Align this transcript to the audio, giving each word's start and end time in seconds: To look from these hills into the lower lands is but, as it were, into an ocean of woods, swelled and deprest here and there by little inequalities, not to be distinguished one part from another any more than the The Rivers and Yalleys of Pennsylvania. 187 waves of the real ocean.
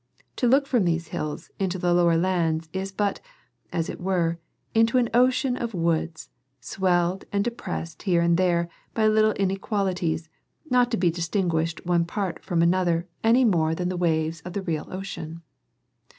To 0.37 0.47
look 0.47 0.65
from 0.65 0.85
these 0.85 1.09
hills 1.09 1.51
into 1.59 1.77
the 1.77 1.93
lower 1.93 2.17
lands 2.17 2.69
is 2.73 2.91
but, 2.91 3.21
as 3.71 3.87
it 3.87 4.01
were, 4.01 4.39
into 4.73 4.97
an 4.97 5.11
ocean 5.13 5.55
of 5.55 5.75
woods, 5.75 6.29
swelled 6.59 7.25
and 7.31 7.43
deprest 7.45 8.01
here 8.01 8.19
and 8.23 8.35
there 8.35 8.67
by 8.95 9.05
little 9.05 9.33
inequalities, 9.33 10.27
not 10.67 10.89
to 10.89 10.97
be 10.97 11.11
distinguished 11.11 11.85
one 11.85 12.05
part 12.05 12.43
from 12.43 12.63
another 12.63 13.07
any 13.23 13.45
more 13.45 13.75
than 13.75 13.89
the 13.89 13.95
The 13.95 13.99
Rivers 14.01 14.11
and 14.11 14.11
Yalleys 14.11 14.39
of 14.39 14.41
Pennsylvania. 14.41 14.41
187 14.41 14.41
waves 14.41 14.41
of 14.47 14.53
the 14.53 14.61
real 14.63 14.87
ocean. 14.89 15.41